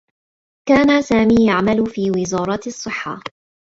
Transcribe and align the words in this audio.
كان 0.67 1.01
سامي 1.01 1.47
يعمل 1.47 1.85
في 1.87 2.11
وزارة 2.11 2.59
الصّحّة. 2.67 3.19